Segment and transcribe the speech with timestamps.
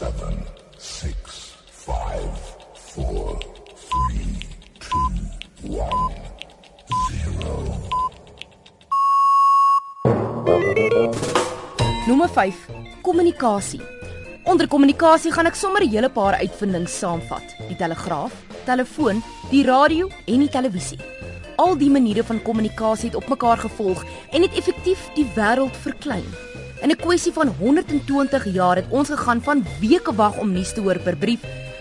[0.00, 0.36] seven,
[0.78, 2.32] six, five,
[2.74, 3.38] four,
[3.88, 4.32] three,
[4.80, 5.10] two,
[5.68, 6.14] one,
[7.10, 7.52] zero.
[12.06, 12.54] Nommer 5:
[13.02, 13.80] Kommunikasie.
[14.44, 18.32] Onder kommunikasie gaan ek sommer 'n hele paar uitvindings saamvat: die telegraaf,
[18.64, 21.00] telefoon, die radio en die televisie.
[21.56, 26.30] Al die maniere van kommunikasie het op mekaar gevolg en het effektief die wêreld verklein.
[26.80, 30.80] In 'n kwessie van 120 jaar het ons gegaan van weke wag om nuus te
[30.80, 31.40] hoor per brief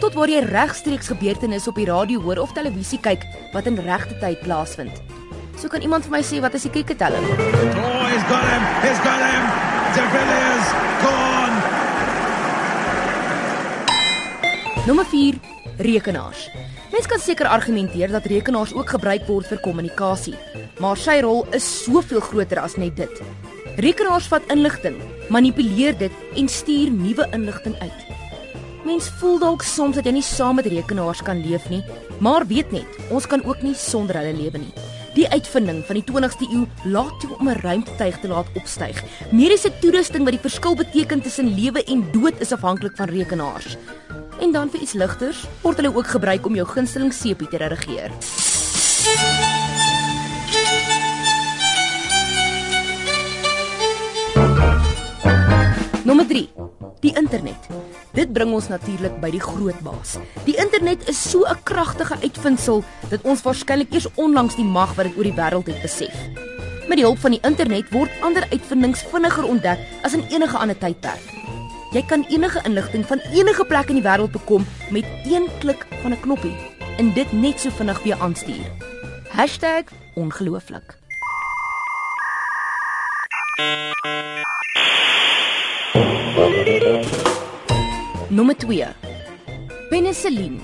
[0.00, 3.22] tot waar jy regstreeks gebeurtenisse op die radio hoor of televisie kyk
[3.52, 5.02] wat in regte tyd plaasvind.
[5.58, 7.20] So kan iemand vir my sê wat is die kriketteller?
[7.20, 8.62] Oh, he's got him!
[8.82, 9.44] He's got him!
[9.94, 10.68] De Villiers
[11.02, 11.56] gone!
[14.86, 15.34] Nommer 4:
[15.78, 16.50] Rekenaars.
[16.92, 20.34] Mens kan seker argumenteer dat rekenaars ook gebruik word vir kommunikasie,
[20.80, 23.22] maar sy rol is soveel groter as net dit.
[23.80, 24.96] Rekenaars vat inligting,
[25.32, 28.00] manipuleer dit en stuur nuwe inligting uit.
[28.84, 31.80] Mens voel dalk soms dat jy nie saam met rekenaars kan leef nie,
[32.20, 34.84] maar weet net, ons kan ook nie sonder hulle lewe nie.
[35.16, 39.00] Die uitvinding van die 20ste eeu laat toe om 'n ruimtetuig te laat opstyg.
[39.32, 43.76] Mediese toerusting wat die verskil beteken tussen lewe en dood is afhanklik van rekenaars.
[44.40, 48.10] En dan vir iets ligters, word hulle ook gebruik om jou gunsteling sepie te redigeer.
[56.10, 56.48] Nommer 3.
[57.00, 57.66] Die internet.
[58.18, 60.16] Dit bring ons natuurlik by die groot baas.
[60.42, 65.06] Die internet is so 'n kragtige uitvinding dat ons waarskynlik eers onlangs die mag wat
[65.06, 66.16] dit oor die wêreld het besef.
[66.88, 70.78] Met die hulp van die internet word ander uitvindings vinniger ontdek as in enige ander
[70.78, 71.22] tydperk.
[71.92, 76.12] Jy kan enige inligting van enige plek in die wêreld bekom met een klik van
[76.12, 76.56] 'n knoppie
[76.98, 78.66] en dit net so vinnig weer aanstuur.
[80.14, 80.98] #ongelooflik.
[88.30, 88.86] Nommer 2.
[89.90, 90.60] Penicillin.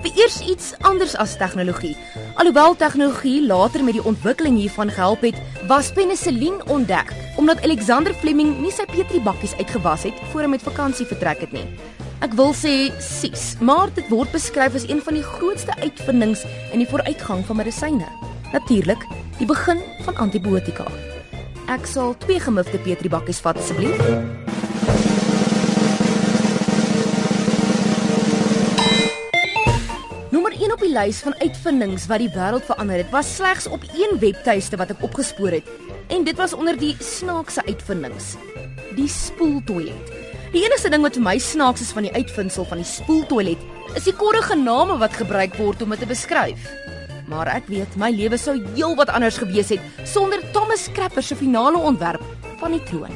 [0.00, 1.92] Vereers iets anders as tegnologie.
[2.40, 5.36] Alhoewel tegnologie later met die ontwikkeling hiervan gehelp het,
[5.68, 11.04] was penicillin ontdek omdat Alexander Fleming nie sy petriebakkies uitgewas het voor hy met vakansie
[11.12, 11.66] vertrek het nie.
[12.24, 16.80] Ek wil sê sies, maar dit word beskryf as een van die grootste uitvindings in
[16.80, 18.08] die vooruitgang van medisyne.
[18.56, 19.04] Natuurlik,
[19.36, 20.88] die begin van antibiotika.
[21.68, 24.45] Ek sal twee gemifte petriebakkies vat asseblief.
[30.96, 35.02] Lys van uitvindings wat die wêreld verander het, was slegs op een webtuiste wat ek
[35.04, 35.68] opgespoor het.
[36.12, 38.34] En dit was onder die snaakse uitvindings.
[38.96, 40.14] Die spoeltoilet.
[40.54, 43.60] Die enigste ding wat vir my snaaks is van die uitvinding van die spoeltoilet,
[43.98, 46.70] is die korrige name wat gebruik word om dit te beskryf.
[47.28, 51.76] Maar ek weet my lewe sou heelwat anders gewees het sonder Thomas Crapper se finale
[51.76, 52.22] ontwerp
[52.62, 53.12] van die troon.